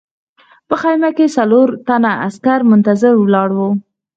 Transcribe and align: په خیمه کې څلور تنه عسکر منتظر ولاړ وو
په 0.67 0.75
خیمه 0.81 1.09
کې 1.17 1.25
څلور 1.37 1.67
تنه 1.87 2.11
عسکر 2.25 2.59
منتظر 2.71 3.13
ولاړ 3.17 3.49
وو 3.57 3.69